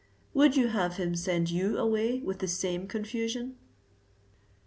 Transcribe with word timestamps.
Would 0.33 0.57
you 0.57 0.69
have 0.69 0.97
him 0.97 1.13
send 1.15 1.51
you 1.51 1.77
away 1.77 2.21
with 2.21 2.39
the 2.39 2.47
same 2.47 2.87
confusion? 2.87 3.57